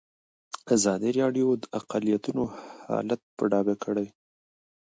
[0.75, 2.43] ازادي راډیو د اقلیتونه
[2.89, 4.07] حالت په ډاګه کړی.